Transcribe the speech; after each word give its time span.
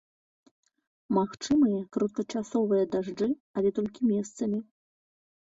Магчымыя 1.17 1.83
кароткачасовыя 1.97 2.87
дажджы, 2.97 3.29
але 3.59 3.69
толькі 3.77 4.11
месцамі. 4.15 4.59